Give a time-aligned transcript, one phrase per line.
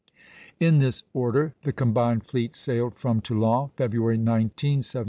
[0.59, 4.99] In this order the combined fleets sailed from Toulon February 19, 1744.